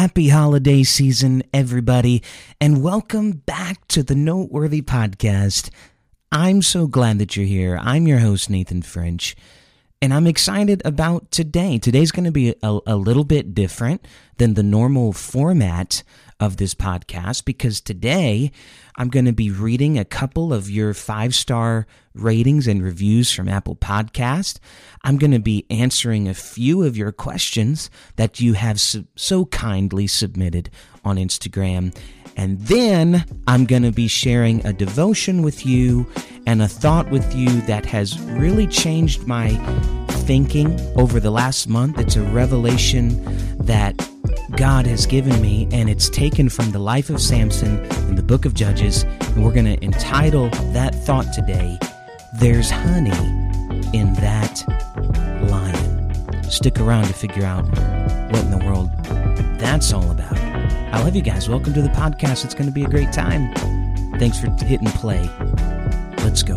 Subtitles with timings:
[0.00, 2.22] Happy holiday season, everybody,
[2.58, 5.68] and welcome back to the Noteworthy Podcast.
[6.32, 7.78] I'm so glad that you're here.
[7.78, 9.36] I'm your host, Nathan French,
[10.00, 11.76] and I'm excited about today.
[11.76, 14.08] Today's going to be a, a little bit different
[14.38, 16.02] than the normal format
[16.40, 18.50] of this podcast because today
[18.96, 23.48] I'm going to be reading a couple of your five star ratings and reviews from
[23.48, 24.58] Apple Podcast.
[25.04, 30.06] I'm going to be answering a few of your questions that you have so kindly
[30.06, 30.70] submitted
[31.04, 31.96] on Instagram.
[32.36, 36.10] And then I'm going to be sharing a devotion with you
[36.46, 39.50] and a thought with you that has really changed my
[40.30, 41.98] thinking over the last month.
[41.98, 43.22] It's a revelation
[43.58, 44.09] that
[44.56, 48.44] God has given me, and it's taken from the life of Samson in the book
[48.44, 49.04] of Judges.
[49.04, 51.78] And we're going to entitle that thought today,
[52.34, 53.10] There's Honey
[53.92, 54.64] in That
[55.50, 56.42] Lion.
[56.44, 57.64] Stick around to figure out
[58.30, 58.90] what in the world
[59.60, 60.36] that's all about.
[60.38, 61.48] I love you guys.
[61.48, 62.44] Welcome to the podcast.
[62.44, 63.54] It's going to be a great time.
[64.18, 65.28] Thanks for hitting play.
[66.18, 66.56] Let's go.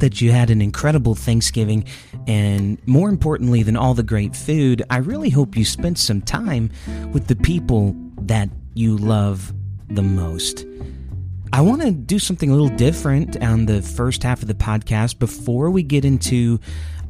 [0.00, 1.84] That you had an incredible Thanksgiving,
[2.26, 6.70] and more importantly than all the great food, I really hope you spent some time
[7.12, 9.52] with the people that you love
[9.88, 10.66] the most.
[11.52, 15.18] I want to do something a little different on the first half of the podcast
[15.18, 16.60] before we get into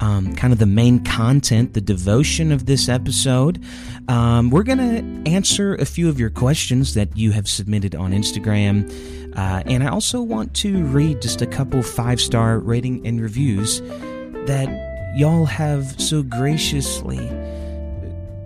[0.00, 3.62] um, kind of the main content, the devotion of this episode.
[4.08, 8.12] Um, we're going to answer a few of your questions that you have submitted on
[8.12, 8.91] Instagram.
[9.36, 13.80] Uh, and I also want to read just a couple five star rating and reviews
[14.47, 17.19] that y'all have so graciously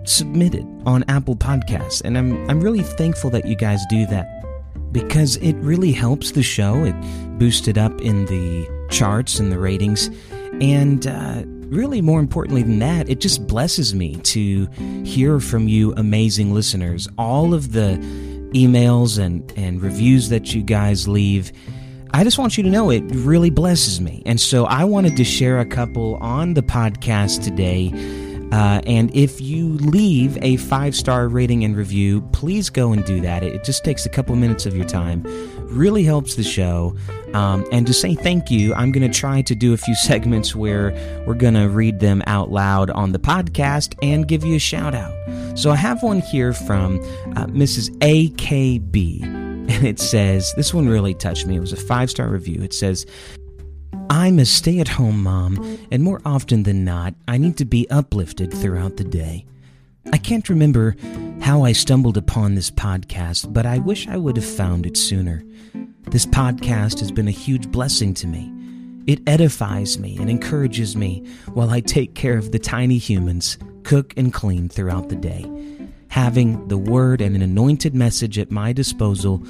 [0.03, 2.01] submitted on Apple Podcasts.
[2.03, 4.43] And I'm, I'm really thankful that you guys do that
[4.91, 6.83] because it really helps the show.
[6.83, 6.95] It
[7.39, 10.09] boosts it up in the charts and the ratings.
[10.61, 14.67] And uh, really, more importantly than that, it just blesses me to
[15.03, 17.07] hear from you, amazing listeners.
[17.17, 17.97] All of the
[18.53, 21.51] emails and, and reviews that you guys leave.
[22.13, 24.23] I just want you to know it really blesses me.
[24.25, 27.91] And so I wanted to share a couple on the podcast today.
[28.53, 33.19] Uh, and if you leave a five star rating and review, please go and do
[33.19, 33.43] that.
[33.43, 35.25] It just takes a couple minutes of your time,
[35.65, 36.95] really helps the show.
[37.33, 40.55] Um, and to say thank you, I'm going to try to do a few segments
[40.55, 40.91] where
[41.27, 44.95] we're going to read them out loud on the podcast and give you a shout
[44.95, 45.13] out.
[45.57, 46.99] So I have one here from
[47.35, 47.89] uh, Mrs.
[47.99, 49.23] AKB,
[49.69, 51.57] and it says, This one really touched me.
[51.57, 52.61] It was a five star review.
[52.61, 53.05] It says,
[54.09, 57.89] I'm a stay at home mom, and more often than not, I need to be
[57.89, 59.45] uplifted throughout the day.
[60.11, 60.95] I can't remember
[61.41, 65.43] how I stumbled upon this podcast, but I wish I would have found it sooner.
[66.09, 68.51] This podcast has been a huge blessing to me.
[69.07, 74.13] It edifies me and encourages me while I take care of the tiny humans cook,
[74.17, 75.45] and clean throughout the day.
[76.09, 79.43] Having the word and an anointed message at my disposal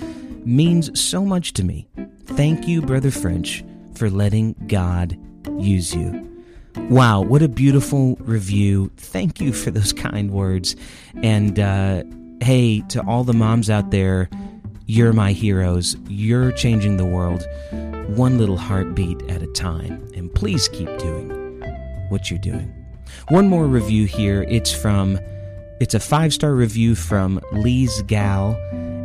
[0.45, 1.87] means so much to me.
[2.25, 3.63] Thank you, Brother French,
[3.95, 5.17] for letting God
[5.57, 6.34] use you.
[6.77, 8.91] Wow, what a beautiful review.
[8.97, 10.75] Thank you for those kind words.
[11.23, 12.03] And uh,
[12.41, 14.29] hey, to all the moms out there,
[14.85, 15.95] you're my heroes.
[16.07, 17.45] You're changing the world
[18.07, 20.07] one little heartbeat at a time.
[20.15, 21.29] And please keep doing
[22.09, 22.71] what you're doing.
[23.29, 24.43] One more review here.
[24.43, 25.19] It's from,
[25.79, 28.55] it's a five star review from Lee's Gal,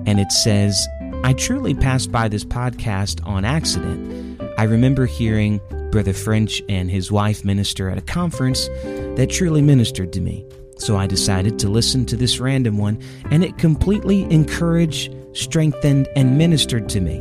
[0.07, 0.87] and it says,
[1.23, 4.41] I truly passed by this podcast on accident.
[4.59, 8.69] I remember hearing Brother French and his wife minister at a conference
[9.17, 10.47] that truly ministered to me.
[10.79, 16.39] So I decided to listen to this random one, and it completely encouraged, strengthened, and
[16.39, 17.21] ministered to me.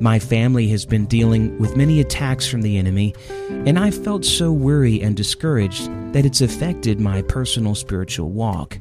[0.00, 3.14] My family has been dealing with many attacks from the enemy,
[3.48, 8.78] and I've felt so weary and discouraged that it's affected my personal spiritual walk.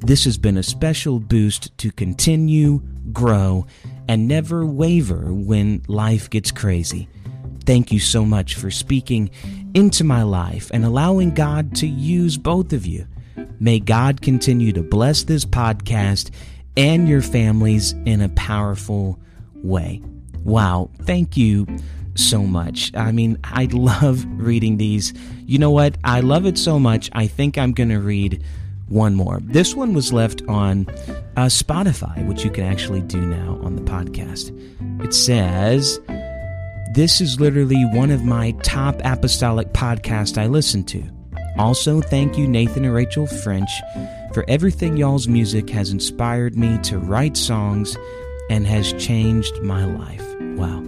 [0.00, 2.82] This has been a special boost to continue,
[3.12, 3.66] grow,
[4.08, 7.08] and never waver when life gets crazy.
[7.66, 9.30] Thank you so much for speaking
[9.74, 13.06] into my life and allowing God to use both of you.
[13.58, 16.30] May God continue to bless this podcast
[16.76, 19.18] and your families in a powerful
[19.54, 20.02] way.
[20.44, 21.66] Wow, thank you
[22.14, 22.94] so much.
[22.94, 25.14] I mean, I love reading these.
[25.46, 25.96] You know what?
[26.04, 27.10] I love it so much.
[27.12, 28.44] I think I'm going to read
[28.88, 29.40] one more.
[29.42, 30.86] This one was left on
[31.36, 34.52] uh, Spotify, which you can actually do now on the podcast.
[35.02, 35.98] It says,
[36.94, 41.02] This is literally one of my top apostolic podcasts I listen to.
[41.58, 43.68] Also, thank you, Nathan and Rachel French,
[44.32, 47.98] for everything y'all's music has inspired me to write songs
[48.48, 50.24] and has changed my life.
[50.56, 50.84] Wow.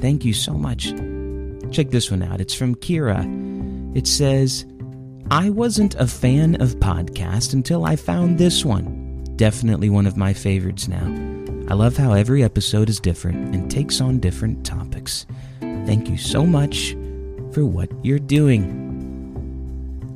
[0.00, 0.94] Thank you so much.
[1.70, 2.40] Check this one out.
[2.40, 3.26] It's from Kira.
[3.94, 4.64] It says,
[5.30, 9.24] I wasn't a fan of podcasts until I found this one.
[9.36, 11.04] Definitely one of my favorites now.
[11.66, 15.26] I love how every episode is different and takes on different topics.
[15.60, 16.92] Thank you so much
[17.52, 18.82] for what you're doing.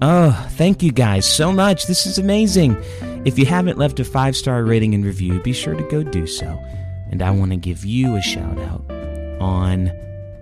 [0.03, 1.87] Oh, thank you guys so much.
[1.87, 2.77] This is amazing.
[3.25, 6.27] If you haven't left a five star rating and review, be sure to go do
[6.27, 6.47] so.
[7.11, 8.85] And I want to give you a shout out
[9.41, 9.87] on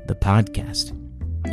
[0.06, 0.92] the podcast.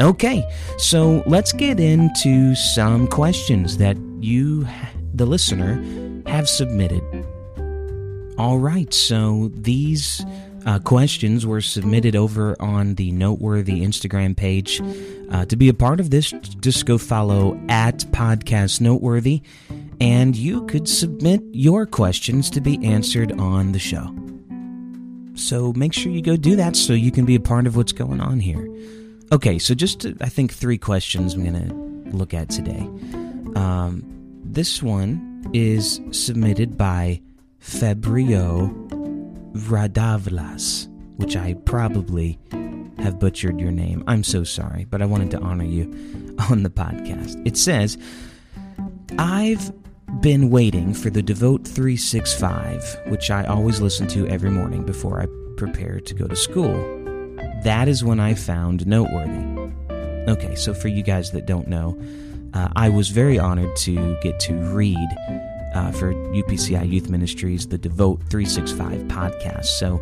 [0.02, 0.44] Okay,
[0.80, 4.68] so let's get into some questions that you,
[5.14, 5.76] the listener,
[6.26, 7.04] have submitted.
[8.38, 10.26] All right, so these
[10.66, 14.82] uh, questions were submitted over on the Noteworthy Instagram page.
[15.30, 19.42] Uh, to be a part of this, just go follow at Podcast Noteworthy,
[20.02, 24.16] and you could submit your questions to be answered on the show.
[25.36, 27.92] So make sure you go do that so you can be a part of what's
[27.92, 28.68] going on here.
[29.32, 32.90] Okay, so just I think three questions I'm going to look at today.
[33.56, 34.04] Um,
[34.44, 37.22] this one is submitted by
[37.64, 38.70] Fabrio
[39.54, 42.38] Radavlas, which I probably
[43.00, 44.04] have butchered your name.
[44.06, 45.84] I'm so sorry, but I wanted to honor you
[46.50, 47.42] on the podcast.
[47.48, 47.98] It says,
[49.18, 49.72] I've
[50.22, 55.28] been waiting for the Devote 365, which I always listen to every morning before I
[55.56, 56.74] prepare to go to school.
[57.64, 59.72] That is when I found Noteworthy.
[60.30, 61.98] Okay, so for you guys that don't know,
[62.54, 65.08] uh, I was very honored to get to read
[65.74, 69.66] uh, for UPCI Youth Ministries, the Devote 365 podcast.
[69.66, 70.02] So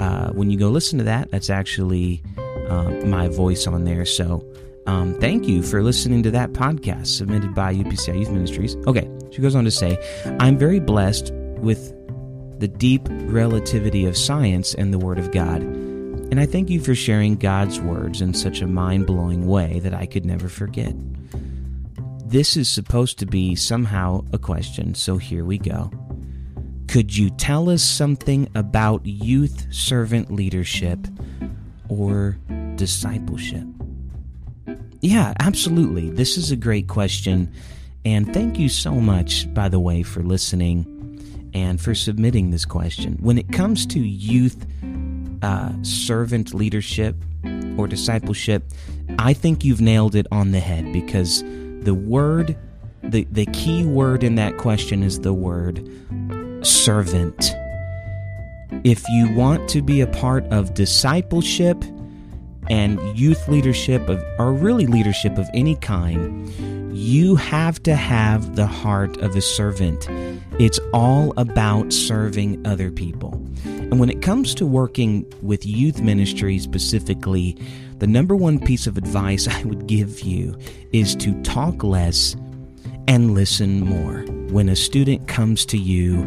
[0.00, 2.22] uh, when you go listen to that, that's actually
[2.68, 4.04] uh, my voice on there.
[4.04, 4.44] So
[4.86, 8.76] um, thank you for listening to that podcast submitted by UPCI Youth Ministries.
[8.86, 9.98] Okay, she goes on to say,
[10.40, 11.92] I'm very blessed with
[12.60, 15.62] the deep relativity of science and the Word of God.
[15.62, 19.94] And I thank you for sharing God's words in such a mind blowing way that
[19.94, 20.94] I could never forget.
[22.28, 25.92] This is supposed to be somehow a question, so here we go.
[26.88, 30.98] Could you tell us something about youth servant leadership
[31.88, 32.36] or
[32.74, 33.64] discipleship?
[35.02, 36.10] Yeah, absolutely.
[36.10, 37.52] This is a great question.
[38.04, 43.18] And thank you so much, by the way, for listening and for submitting this question.
[43.20, 44.66] When it comes to youth
[45.42, 47.14] uh, servant leadership
[47.78, 48.64] or discipleship,
[49.16, 51.44] I think you've nailed it on the head because
[51.86, 52.56] the word,
[53.04, 55.88] the, the key word in that question is the word
[56.66, 57.52] servant.
[58.82, 61.84] If you want to be a part of discipleship
[62.68, 66.48] and youth leadership of, or really leadership of any kind,
[66.96, 70.08] you have to have the heart of a servant.
[70.58, 73.34] It's all about serving other people.
[73.64, 77.56] And when it comes to working with youth ministry specifically,
[77.98, 80.58] the number one piece of advice I would give you
[80.92, 82.34] is to talk less
[83.06, 84.22] and listen more.
[84.50, 86.22] When a student comes to you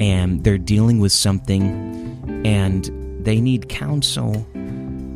[0.00, 2.90] and they're dealing with something and
[3.24, 4.46] they need counsel,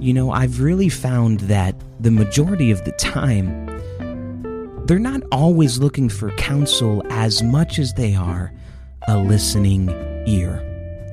[0.01, 3.67] you know, I've really found that the majority of the time,
[4.87, 8.53] they're not always looking for counsel as much as they are
[9.07, 9.89] a listening
[10.27, 10.65] ear.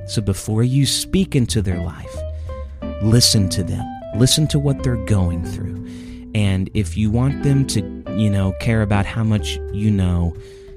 [0.08, 2.15] So before you speak into their life,
[3.01, 5.86] listen to them Listen to what they're going through.
[6.34, 7.82] And if you want them to,
[8.15, 10.34] you know, care about how much you know,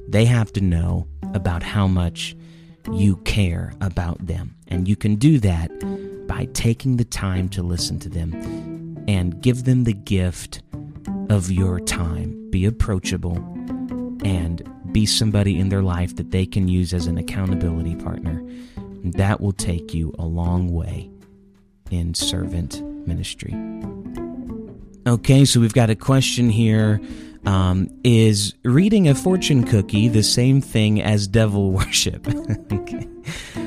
[0.09, 2.37] they have to know about how much
[2.93, 4.57] you care about them.
[4.67, 5.71] And you can do that
[6.39, 8.33] by taking the time to listen to them
[9.09, 10.63] and give them the gift
[11.31, 12.49] of your time.
[12.51, 13.39] Be approachable
[14.25, 18.41] and be somebody in their life that they can use as an accountability partner.
[19.03, 21.11] That will take you a long way
[21.91, 23.53] in servant ministry.
[25.09, 27.01] Okay, so we've got a question here.
[27.47, 32.29] Um, is reading a fortune cookie the same thing as devil worship?
[32.73, 33.09] okay.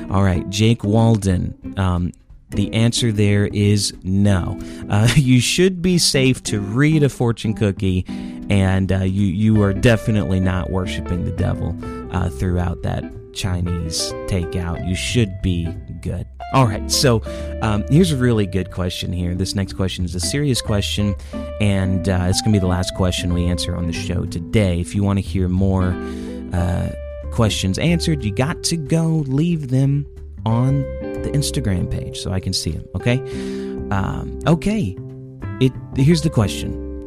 [0.10, 1.74] All right, Jake Walden.
[1.76, 2.14] Um,
[2.52, 4.60] the answer there is no.
[4.90, 8.06] Uh, you should be safe to read a fortune cookie,
[8.50, 11.76] and uh, you you are definitely not worshiping the devil
[12.12, 13.04] uh, throughout that
[13.34, 14.88] Chinese takeout.
[14.88, 15.66] You should be
[16.02, 16.26] good.
[16.54, 17.22] All right, so
[17.62, 19.34] um, here's a really good question here.
[19.34, 21.16] This next question is a serious question,
[21.62, 24.82] and uh, it's going to be the last question we answer on the show today.
[24.82, 25.96] If you want to hear more
[26.52, 26.90] uh,
[27.32, 30.06] questions answered, you got to go leave them
[30.46, 30.84] on
[31.24, 33.20] the Instagram page so I can see them, okay?
[33.92, 34.96] Um, okay,
[35.60, 37.06] it, here's the question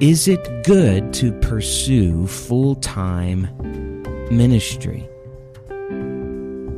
[0.00, 3.48] Is it good to pursue full time
[4.30, 5.08] ministry?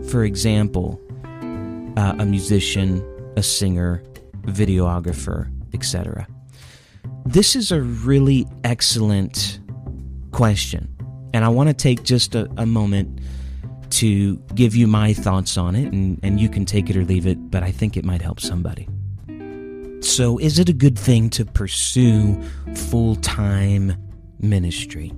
[0.09, 1.00] For example,
[1.97, 3.03] uh, a musician,
[3.37, 4.03] a singer,
[4.43, 6.26] videographer, etc.
[7.25, 9.61] This is a really excellent
[10.31, 10.95] question,
[11.33, 13.21] and I want to take just a, a moment
[13.94, 17.26] to give you my thoughts on it, and, and you can take it or leave
[17.26, 18.88] it, but I think it might help somebody.
[20.00, 22.40] So, is it a good thing to pursue
[22.74, 23.96] full time
[24.38, 25.12] ministry?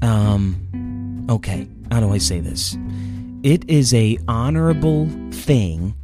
[0.00, 2.76] Um, okay, how do I say this?
[3.42, 5.94] It is a honorable thing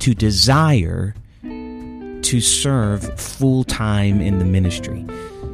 [0.00, 5.04] to desire to serve full time in the ministry.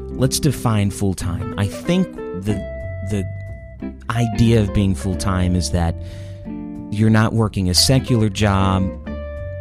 [0.08, 1.54] Let's define full time.
[1.58, 2.54] I think the
[3.10, 3.37] the
[4.10, 5.94] idea of being full time is that
[6.90, 8.82] you're not working a secular job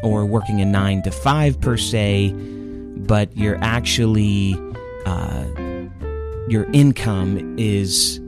[0.04, 2.34] or working a nine to five per se,
[2.98, 4.56] but you're actually
[5.06, 5.46] uh,
[6.48, 8.20] your income is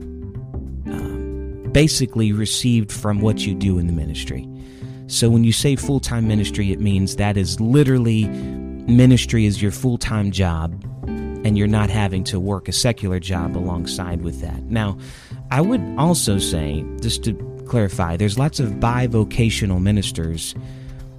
[1.71, 4.47] basically received from what you do in the ministry.
[5.07, 9.71] So when you say full time ministry, it means that is literally ministry is your
[9.71, 14.63] full time job, and you're not having to work a secular job alongside with that.
[14.63, 14.97] Now,
[15.51, 17.33] I would also say, just to
[17.67, 20.55] clarify, there's lots of bivocational ministers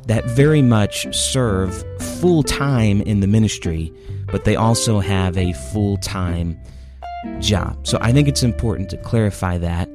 [0.06, 1.84] that very much serve
[2.20, 3.92] full time in the ministry,
[4.26, 6.58] but they also have a full time
[7.40, 7.86] job.
[7.86, 9.88] So I think it's important to clarify that.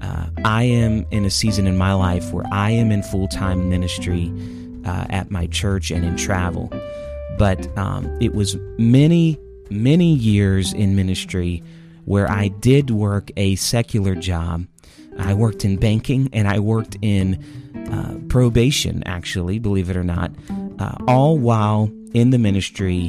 [0.00, 3.68] Uh, I am in a season in my life where I am in full time
[3.68, 4.32] ministry
[4.84, 6.72] uh, at my church and in travel.
[7.38, 11.62] But um, it was many, many years in ministry
[12.04, 14.66] where I did work a secular job.
[15.18, 17.42] I worked in banking and I worked in
[17.90, 20.32] uh, probation, actually, believe it or not,
[20.78, 23.08] uh, all while in the ministry,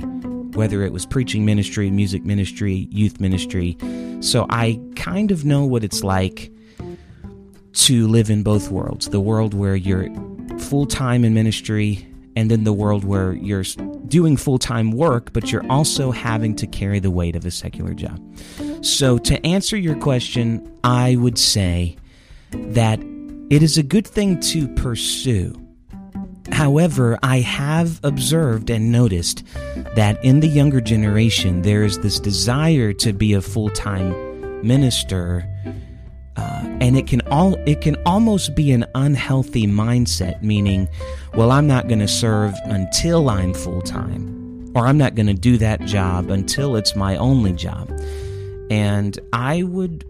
[0.54, 3.78] whether it was preaching ministry, music ministry, youth ministry.
[4.20, 6.52] So I kind of know what it's like
[7.74, 10.08] to live in both worlds the world where you're
[10.60, 13.64] full time in ministry, and then the world where you're
[14.14, 17.96] doing full time work, but you're also having to carry the weight of a secular
[17.96, 18.22] job.
[18.86, 21.98] So, to answer your question, I would say
[22.52, 23.00] that
[23.50, 25.60] it is a good thing to pursue.
[26.52, 29.44] However, I have observed and noticed
[29.96, 34.14] that in the younger generation, there is this desire to be a full time
[34.62, 35.50] minister
[36.36, 40.88] uh, and it can all it can almost be an unhealthy mindset meaning
[41.36, 45.34] well i'm not going to serve until i'm full time or i'm not going to
[45.34, 47.90] do that job until it's my only job.
[48.72, 50.06] And i would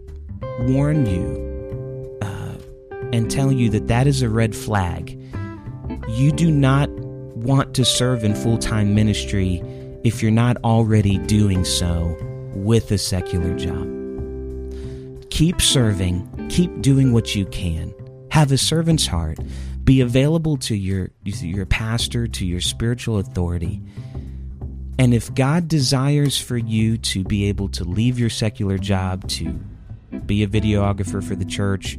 [0.60, 2.54] warn you uh,
[3.12, 5.20] and tell you that that is a red flag.
[6.08, 9.62] You do not want to serve in full-time ministry
[10.04, 12.16] if you're not already doing so
[12.54, 14.03] with a secular job
[15.34, 17.92] Keep serving, keep doing what you can.
[18.30, 19.36] Have a servant's heart.
[19.82, 23.82] Be available to your, your pastor, to your spiritual authority.
[24.96, 29.58] And if God desires for you to be able to leave your secular job to
[30.24, 31.98] be a videographer for the church,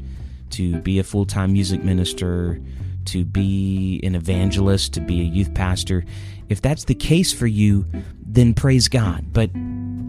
[0.52, 2.62] to be a full time music minister,
[3.04, 6.06] to be an evangelist, to be a youth pastor,
[6.48, 7.86] if that's the case for you,
[8.26, 9.34] then praise God.
[9.34, 9.50] But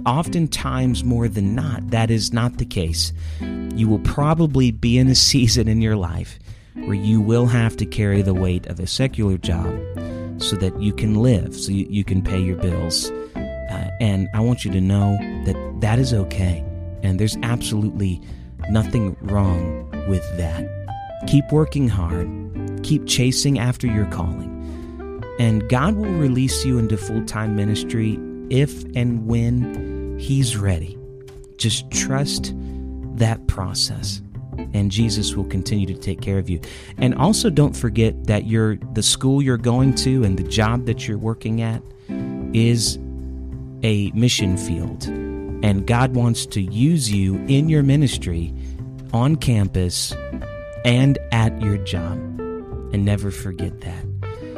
[0.07, 3.13] oftentimes more than not, that is not the case.
[3.75, 6.39] You will probably be in a season in your life
[6.75, 9.67] where you will have to carry the weight of a secular job
[10.39, 13.11] so that you can live, so you, you can pay your bills.
[13.35, 16.65] Uh, and I want you to know that that is okay.
[17.03, 18.21] And there's absolutely
[18.71, 20.69] nothing wrong with that.
[21.27, 22.29] Keep working hard,
[22.83, 24.53] keep chasing after your calling.
[25.39, 28.19] And God will release you into full time ministry
[28.51, 30.99] if and when He's ready.
[31.57, 32.53] Just trust
[33.17, 34.21] that process
[34.73, 36.61] and Jesus will continue to take care of you.
[36.99, 41.07] And also don't forget that you're the school you're going to and the job that
[41.07, 41.83] you're working at
[42.55, 42.99] is
[43.83, 45.05] a mission field.
[45.65, 48.55] And God wants to use you in your ministry
[49.13, 50.15] on campus
[50.85, 52.19] and at your job.
[52.93, 54.05] And never forget that.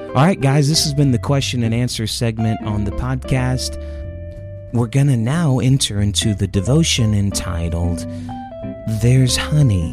[0.09, 3.77] All right, guys, this has been the question and answer segment on the podcast.
[4.73, 8.07] We're going to now enter into the devotion entitled
[9.01, 9.93] There's Honey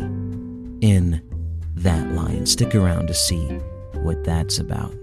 [0.81, 1.21] in
[1.75, 2.45] that lion.
[2.45, 3.45] Stick around to see
[3.93, 4.93] what that's about.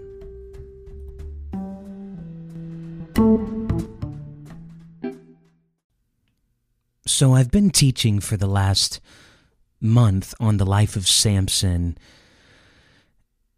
[7.07, 9.01] So, I've been teaching for the last
[9.81, 11.97] month on the life of Samson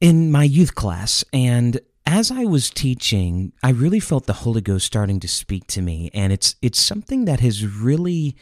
[0.00, 4.86] in my youth class, and as I was teaching, I really felt the Holy Ghost
[4.86, 8.36] starting to speak to me, and it's it's something that has really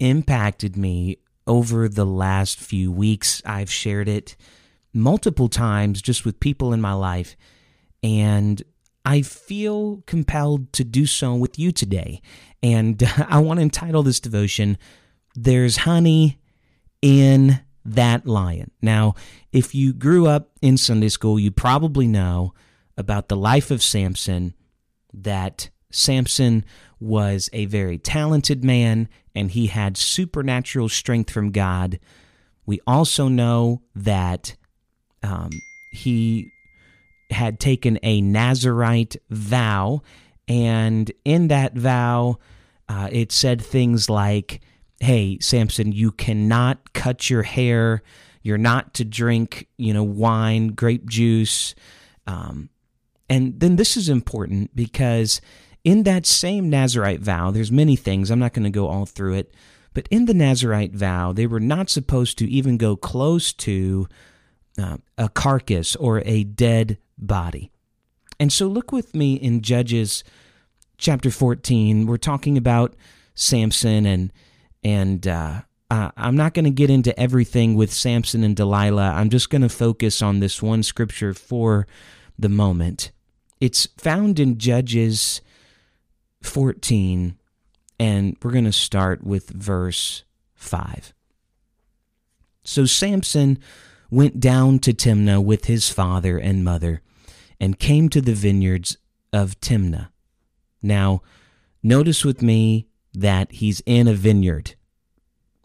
[0.00, 3.40] impacted me over the last few weeks.
[3.44, 4.36] I've shared it
[4.92, 7.36] multiple times just with people in my life,
[8.02, 8.62] and
[9.04, 12.20] I feel compelled to do so with you today.
[12.62, 14.76] And I want to entitle this devotion,
[15.34, 16.38] There's Honey
[17.00, 18.72] in That Lion.
[18.82, 19.14] Now,
[19.52, 22.52] if you grew up in Sunday school, you probably know
[22.98, 24.52] about the life of Samson
[25.14, 26.64] that Samson
[27.00, 32.00] was a very talented man and he had supernatural strength from God.
[32.66, 34.56] We also know that
[35.22, 35.50] um,
[35.92, 36.50] he
[37.30, 40.02] had taken a Nazarite vow,
[40.48, 42.38] and in that vow,
[42.88, 44.60] uh, it said things like,
[45.00, 48.02] Hey, Samson, you cannot cut your hair.
[48.42, 51.76] You're not to drink, you know, wine, grape juice.
[52.26, 52.70] Um,
[53.28, 55.40] and then this is important because
[55.84, 58.30] in that same Nazarite vow, there's many things.
[58.30, 59.54] I'm not going to go all through it.
[59.94, 64.06] But in the Nazarite vow, they were not supposed to even go close to
[64.78, 67.70] uh, a carcass or a dead body.
[68.38, 70.22] And so look with me in Judges
[70.98, 72.06] chapter 14.
[72.06, 72.94] We're talking about
[73.34, 74.32] Samson and
[74.84, 79.14] and uh, I'm not going to get into everything with Samson and Delilah.
[79.16, 81.86] I'm just going to focus on this one scripture for
[82.38, 83.10] the moment.
[83.60, 85.40] It's found in Judges
[86.42, 87.36] 14,
[87.98, 90.24] and we're going to start with verse
[90.54, 91.12] 5.
[92.62, 93.58] So Samson
[94.10, 97.02] went down to Timnah with his father and mother
[97.60, 98.96] and came to the vineyards
[99.32, 100.08] of Timnah.
[100.82, 101.22] Now,
[101.82, 104.74] notice with me that he's in a vineyard.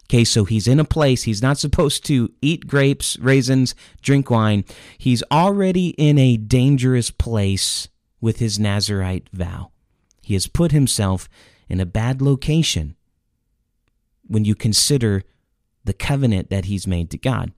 [0.06, 4.64] Okay, so he's in a place he's not supposed to eat grapes, raisins, drink wine.
[4.98, 7.88] He's already in a dangerous place
[8.24, 9.70] with his Nazarite vow.
[10.22, 11.28] He has put himself
[11.68, 12.96] in a bad location
[14.26, 15.24] when you consider
[15.84, 17.52] the covenant that he's made to God.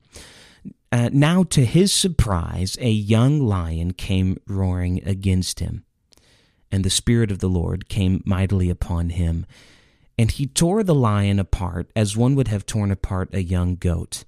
[0.91, 5.85] Uh, now, to his surprise, a young lion came roaring against him,
[6.73, 9.47] and the Spirit of the Lord came mightily upon him.
[10.19, 14.25] And he tore the lion apart as one would have torn apart a young goat,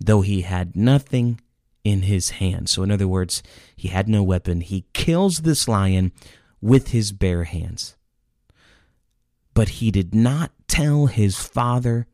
[0.00, 1.40] though he had nothing
[1.88, 2.68] in his hand.
[2.68, 3.42] So, in other words,
[3.74, 4.60] he had no weapon.
[4.60, 6.12] He kills this lion
[6.60, 7.96] with his bare hands.
[9.54, 12.06] But he did not tell his father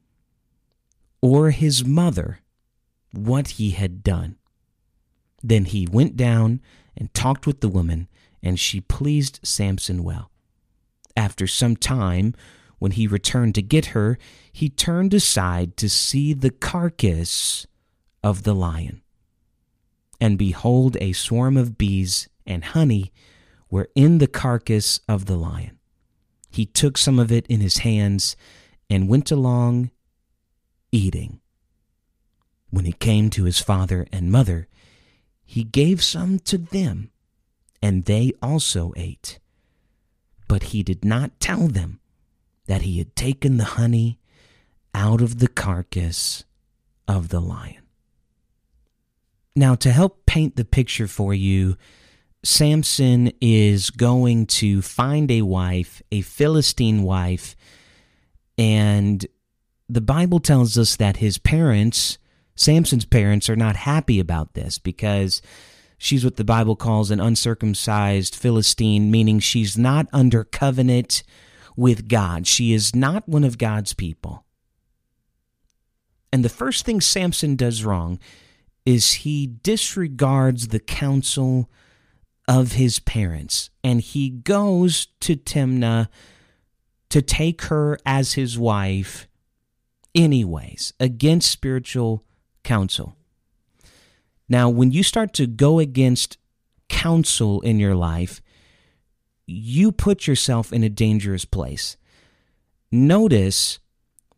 [1.20, 2.38] or his mother
[3.10, 4.37] what he had done.
[5.42, 6.60] Then he went down
[6.96, 8.08] and talked with the woman,
[8.44, 10.30] and she pleased Samson well.
[11.16, 12.34] After some time,
[12.78, 14.18] when he returned to get her,
[14.52, 17.66] he turned aside to see the carcass
[18.22, 19.02] of the lion.
[20.24, 23.12] And behold, a swarm of bees and honey
[23.68, 25.78] were in the carcass of the lion.
[26.50, 28.34] He took some of it in his hands
[28.88, 29.90] and went along
[30.90, 31.42] eating.
[32.70, 34.66] When he came to his father and mother,
[35.44, 37.10] he gave some to them,
[37.82, 39.38] and they also ate.
[40.48, 42.00] But he did not tell them
[42.64, 44.18] that he had taken the honey
[44.94, 46.44] out of the carcass
[47.06, 47.83] of the lion.
[49.56, 51.76] Now, to help paint the picture for you,
[52.42, 57.56] Samson is going to find a wife, a Philistine wife,
[58.58, 59.26] and
[59.88, 62.18] the Bible tells us that his parents
[62.56, 65.42] Samson's parents are not happy about this because
[65.98, 71.22] she's what the Bible calls an uncircumcised Philistine, meaning she's not under covenant
[71.76, 72.46] with God.
[72.46, 74.44] She is not one of God's people.
[76.32, 78.18] And the first thing Samson does wrong
[78.84, 81.70] is he disregards the counsel
[82.46, 86.08] of his parents and he goes to Timnah
[87.08, 89.28] to take her as his wife
[90.14, 92.24] anyways against spiritual
[92.62, 93.16] counsel.
[94.48, 96.38] Now, when you start to go against
[96.88, 98.42] counsel in your life,
[99.46, 101.96] you put yourself in a dangerous place.
[102.90, 103.78] Notice,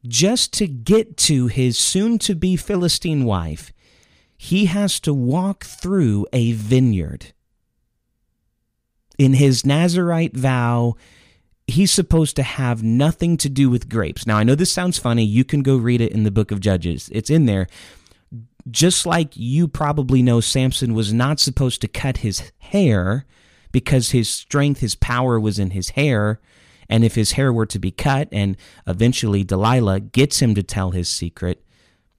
[0.07, 3.73] just to get to his soon to be Philistine wife,
[4.37, 7.33] he has to walk through a vineyard.
[9.19, 10.97] In his Nazarite vow,
[11.67, 14.27] he's supposed to have nothing to do with grapes.
[14.27, 15.25] Now, I know this sounds funny.
[15.25, 17.67] You can go read it in the book of Judges, it's in there
[18.71, 23.25] just like you probably know, Samson was not supposed to cut his hair
[23.73, 26.41] because his strength, his power was in his hair.
[26.89, 30.93] And if his hair were to be cut, and eventually Delilah gets him to tell
[30.93, 31.65] his secret,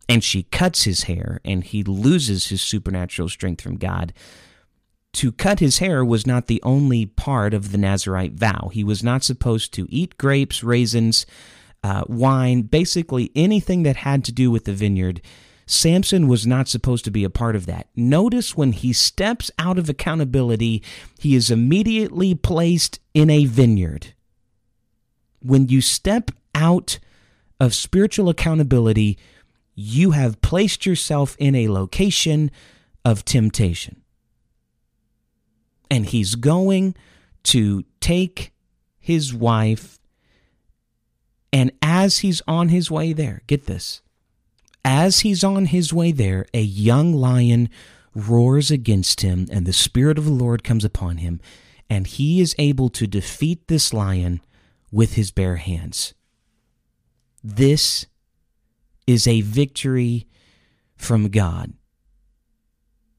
[0.09, 4.13] and she cuts his hair, and he loses his supernatural strength from God.
[5.13, 8.69] To cut his hair was not the only part of the Nazarite vow.
[8.71, 11.25] He was not supposed to eat grapes, raisins,
[11.83, 15.21] uh, wine, basically anything that had to do with the vineyard.
[15.65, 17.87] Samson was not supposed to be a part of that.
[17.95, 20.81] Notice when he steps out of accountability,
[21.19, 24.13] he is immediately placed in a vineyard.
[25.41, 26.99] When you step out
[27.59, 29.17] of spiritual accountability,
[29.79, 32.51] you have placed yourself in a location
[33.05, 34.01] of temptation.
[35.89, 36.95] And he's going
[37.43, 38.51] to take
[38.99, 39.99] his wife.
[41.53, 44.01] And as he's on his way there, get this
[44.87, 47.69] as he's on his way there, a young lion
[48.15, 51.41] roars against him, and the Spirit of the Lord comes upon him,
[51.89, 54.39] and he is able to defeat this lion
[54.89, 56.13] with his bare hands.
[57.43, 58.05] This
[59.07, 60.27] is a victory
[60.95, 61.73] from God.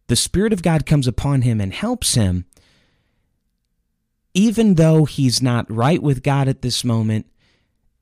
[0.06, 2.44] The Spirit of God comes upon him and helps him,
[4.34, 7.26] even though he's not right with God at this moment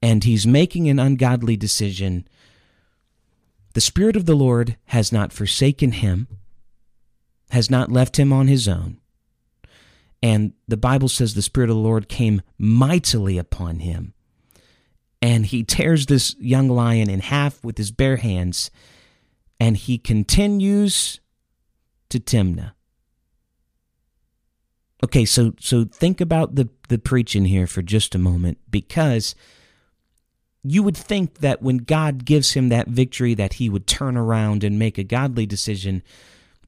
[0.03, 2.29] and he's making an ungodly decision
[3.77, 6.29] the Spirit of the Lord has not forsaken him,
[7.51, 8.97] has not left him on his own.
[10.23, 14.15] And the Bible says the Spirit of the Lord came mightily upon him.
[15.23, 18.71] And he tears this young lion in half with his bare hands.
[19.59, 21.21] And he continues
[22.11, 22.73] to Timnah.
[25.05, 29.35] Okay, so so think about the the preaching here for just a moment because
[30.63, 34.65] you would think that when God gives him that victory that he would turn around
[34.65, 36.03] and make a godly decision,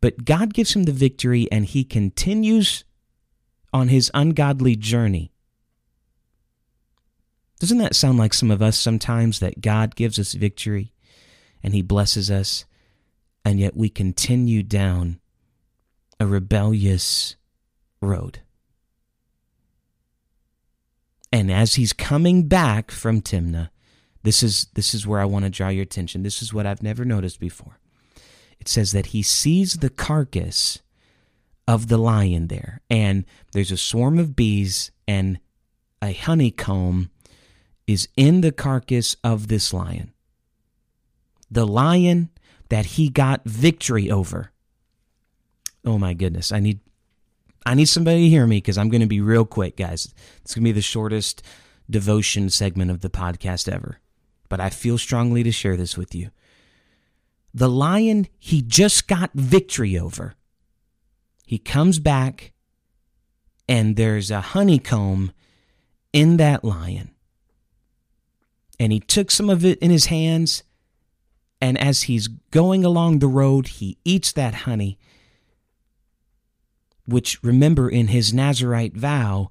[0.00, 2.84] but God gives him the victory and he continues
[3.72, 5.32] on his ungodly journey.
[7.58, 10.92] Doesn't that sound like some of us sometimes that God gives us victory
[11.62, 12.64] and he blesses us
[13.44, 15.18] and yet we continue down
[16.20, 17.36] a rebellious
[18.00, 18.40] road?
[21.32, 23.70] And as he's coming back from Timnah,
[24.22, 26.22] this is this is where I want to draw your attention.
[26.22, 27.78] This is what I've never noticed before.
[28.58, 30.80] It says that he sees the carcass
[31.66, 35.38] of the lion there, and there's a swarm of bees and
[36.02, 37.10] a honeycomb
[37.88, 40.12] is in the carcass of this lion.
[41.50, 42.30] The lion
[42.68, 44.52] that he got victory over.
[45.84, 46.78] Oh my goodness, I need
[47.66, 50.14] I need somebody to hear me because I'm going to be real quick, guys.
[50.42, 51.42] It's going to be the shortest
[51.90, 53.98] devotion segment of the podcast ever
[54.48, 56.30] but I feel strongly to share this with you.
[57.54, 60.34] The lion he just got victory over.
[61.46, 62.52] He comes back,
[63.68, 65.32] and there's a honeycomb
[66.12, 67.10] in that lion.
[68.80, 70.62] And he took some of it in his hands,
[71.60, 74.98] and as he's going along the road, he eats that honey,
[77.04, 79.50] which, remember, in his Nazarite vow,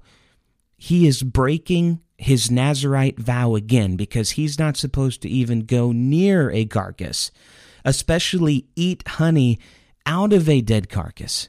[0.76, 6.50] he is breaking his Nazarite vow again because he's not supposed to even go near
[6.50, 7.30] a carcass,
[7.84, 9.58] especially eat honey
[10.06, 11.48] out of a dead carcass.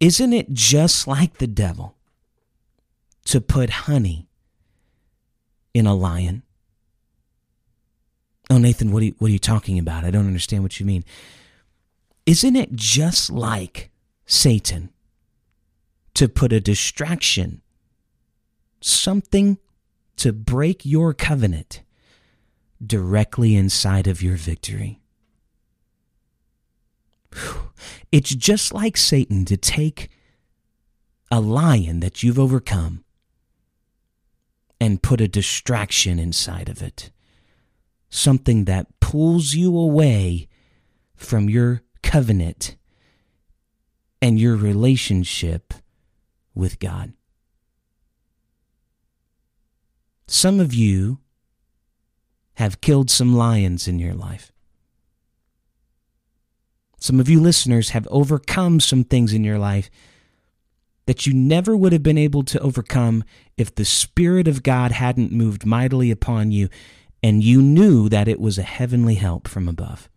[0.00, 1.96] Isn't it just like the devil
[3.26, 4.29] to put honey
[5.74, 6.42] in a lion?
[8.48, 10.04] Oh, Nathan, what are you, what are you talking about?
[10.04, 11.04] I don't understand what you mean.
[12.26, 13.90] Isn't it just like
[14.26, 14.90] Satan
[16.14, 17.62] to put a distraction
[18.80, 19.58] something
[20.16, 21.82] to break your covenant
[22.84, 25.00] directly inside of your victory.
[28.12, 30.10] It's just like Satan to take
[31.30, 33.04] a lion that you've overcome
[34.80, 37.10] and put a distraction inside of it.
[38.08, 40.48] Something that pulls you away
[41.14, 42.76] from your covenant
[44.22, 45.74] and your relationship
[46.54, 47.12] with God.
[50.26, 51.18] Some of you
[52.54, 54.52] have killed some lions in your life.
[56.98, 59.90] Some of you listeners have overcome some things in your life
[61.06, 63.24] that you never would have been able to overcome
[63.60, 66.68] if the Spirit of God hadn't moved mightily upon you
[67.22, 70.08] and you knew that it was a heavenly help from above.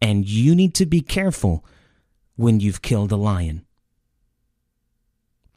[0.00, 1.64] And you need to be careful
[2.36, 3.64] when you've killed a lion.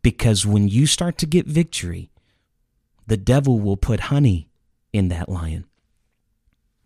[0.02, 2.12] Because when you start to get victory,
[3.08, 4.50] the devil will put honey
[4.92, 5.66] in that lion.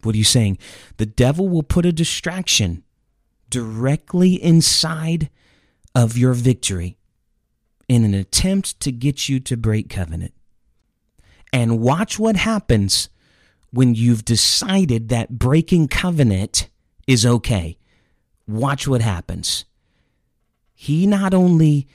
[0.04, 0.60] What are you saying?
[0.98, 2.84] The devil will put a distraction
[3.50, 5.30] directly inside
[5.96, 6.98] of your victory
[7.88, 10.34] in an attempt to get you to break covenant.
[11.54, 13.10] And watch what happens
[13.72, 16.70] when you've decided that breaking covenant
[17.08, 17.78] is okay.
[18.48, 19.66] Watch what happens.
[20.74, 21.88] He not only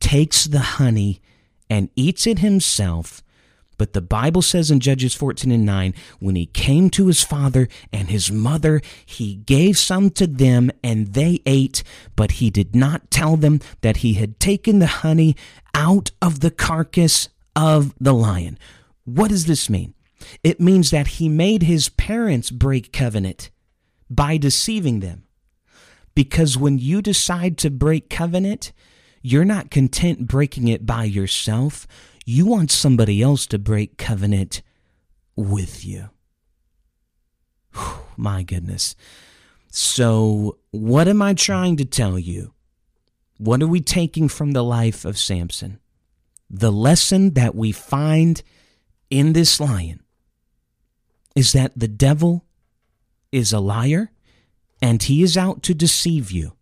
[0.00, 1.20] takes the honey
[1.68, 3.22] and eats it himself,
[3.78, 7.68] but the Bible says in Judges 14 and 9, when he came to his father
[7.92, 11.82] and his mother, he gave some to them and they ate,
[12.14, 15.36] but he did not tell them that he had taken the honey
[15.74, 18.58] out of the carcass of the lion.
[19.04, 19.94] What does this mean?
[20.42, 23.50] It means that he made his parents break covenant
[24.08, 25.24] by deceiving them.
[26.14, 28.72] Because when you decide to break covenant,
[29.22, 31.86] you're not content breaking it by yourself.
[32.28, 34.60] You want somebody else to break covenant
[35.36, 36.10] with you.
[37.72, 38.96] Whew, my goodness.
[39.70, 42.52] So, what am I trying to tell you?
[43.38, 45.78] What are we taking from the life of Samson?
[46.50, 48.42] The lesson that we find
[49.08, 50.00] in this lion
[51.36, 52.44] is that the devil
[53.30, 54.10] is a liar
[54.82, 56.54] and he is out to deceive you.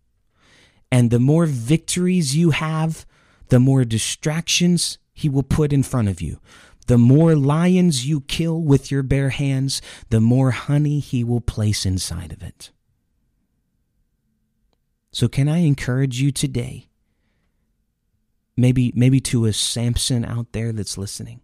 [0.93, 3.07] And the more victories you have,
[3.49, 6.41] the more distractions he will put in front of you.
[6.87, 11.87] The more lions you kill with your bare hands, the more honey he will place
[11.87, 12.71] inside of it.
[15.13, 16.89] So can I encourage you today?
[18.57, 21.41] Maybe maybe to a Samson out there that's listening.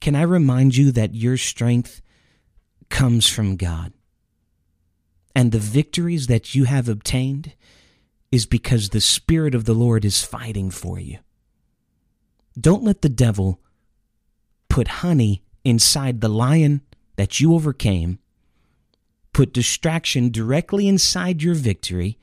[0.00, 2.02] Can I remind you that your strength
[2.90, 3.92] comes from God?
[5.34, 7.54] And the victories that you have obtained
[8.30, 11.18] is because the Spirit of the Lord is fighting for you.
[12.58, 13.60] Don't let the devil
[14.68, 16.82] put honey inside the lion
[17.16, 18.18] that you overcame,
[19.32, 22.18] put distraction directly inside your victory,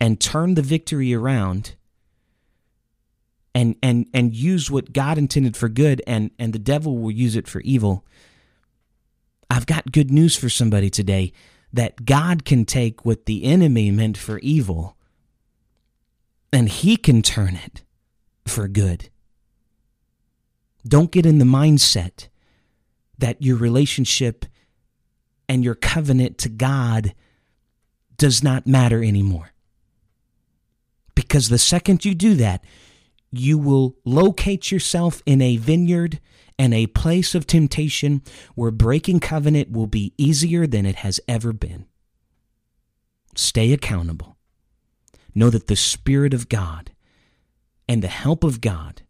[0.00, 1.74] and turn the victory around
[3.54, 7.36] and and and use what God intended for good and and the devil will use
[7.36, 8.04] it for evil.
[9.48, 11.32] I've got good news for somebody today
[11.72, 14.96] that God can take what the enemy meant for evil
[16.52, 17.82] and he can turn it
[18.46, 19.10] for good.
[20.86, 22.28] Don't get in the mindset
[23.18, 24.44] that your relationship
[25.48, 27.14] and your covenant to God
[28.16, 29.50] does not matter anymore.
[31.14, 32.64] Because the second you do that,
[33.30, 36.20] you will locate yourself in a vineyard
[36.58, 38.22] and a place of temptation
[38.54, 41.86] where breaking covenant will be easier than it has ever been.
[43.34, 44.36] Stay accountable.
[45.34, 46.92] Know that the Spirit of God
[47.88, 49.02] and the help of God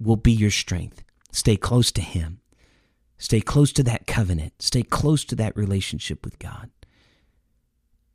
[0.00, 1.02] will be your strength.
[1.32, 2.40] Stay close to Him.
[3.18, 4.54] Stay close to that covenant.
[4.60, 6.70] Stay close to that relationship with God.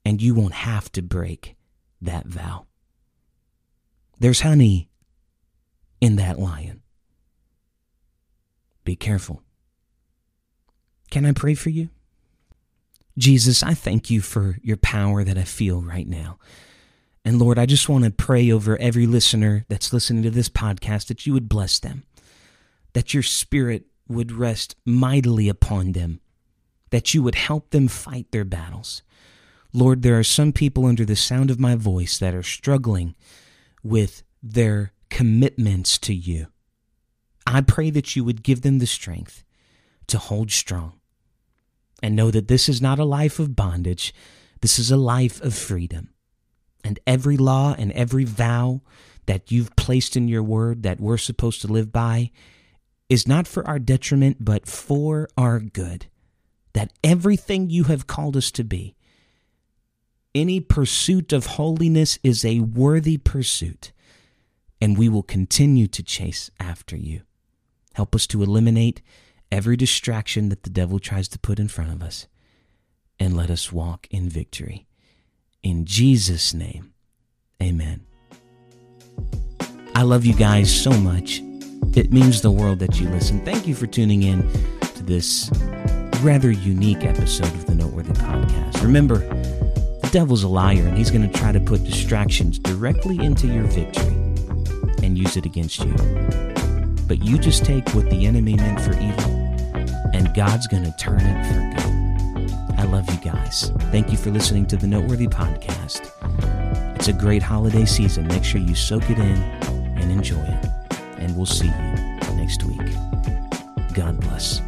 [0.05, 1.55] And you won't have to break
[2.01, 2.65] that vow.
[4.19, 4.89] There's honey
[5.99, 6.81] in that lion.
[8.83, 9.41] Be careful.
[11.09, 11.89] Can I pray for you?
[13.17, 16.39] Jesus, I thank you for your power that I feel right now.
[17.23, 21.07] And Lord, I just want to pray over every listener that's listening to this podcast
[21.07, 22.03] that you would bless them,
[22.93, 26.19] that your spirit would rest mightily upon them,
[26.89, 29.03] that you would help them fight their battles.
[29.73, 33.15] Lord, there are some people under the sound of my voice that are struggling
[33.83, 36.47] with their commitments to you.
[37.45, 39.43] I pray that you would give them the strength
[40.07, 40.93] to hold strong
[42.01, 44.13] and know that this is not a life of bondage,
[44.61, 46.10] this is a life of freedom.
[46.83, 48.81] And every law and every vow
[49.25, 52.31] that you've placed in your word that we're supposed to live by
[53.09, 56.07] is not for our detriment, but for our good.
[56.73, 58.95] That everything you have called us to be,
[60.33, 63.91] any pursuit of holiness is a worthy pursuit
[64.81, 67.21] and we will continue to chase after you.
[67.93, 69.01] Help us to eliminate
[69.51, 72.27] every distraction that the devil tries to put in front of us,
[73.19, 74.87] and let us walk in victory.
[75.63, 76.93] In Jesus' name,
[77.61, 78.01] amen.
[79.93, 81.39] I love you guys so much.
[81.95, 83.45] It means the world that you listen.
[83.45, 84.41] Thank you for tuning in
[84.95, 85.51] to this
[86.21, 88.81] rather unique episode of the Noteworthy Podcast.
[88.81, 93.45] Remember, the devil's a liar, and he's going to try to put distractions directly into
[93.45, 94.15] your victory
[95.03, 95.93] and use it against you.
[97.07, 99.31] But you just take what the enemy meant for evil,
[100.11, 101.90] and God's going to turn it for good.
[102.81, 103.71] I love you guys.
[103.91, 106.09] Thank you for listening to the Noteworthy Podcast.
[106.95, 108.25] It's a great holiday season.
[108.25, 109.37] Make sure you soak it in
[109.99, 110.65] and enjoy it.
[111.19, 112.81] And we'll see you next week.
[113.93, 114.61] God bless.